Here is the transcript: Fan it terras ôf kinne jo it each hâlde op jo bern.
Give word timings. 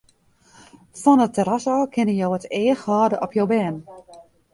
Fan 1.01 1.21
it 1.25 1.35
terras 1.35 1.65
ôf 1.75 1.91
kinne 1.93 2.15
jo 2.21 2.29
it 2.37 2.49
each 2.61 2.81
hâlde 2.85 3.21
op 3.25 3.35
jo 3.37 3.43
bern. 3.53 3.77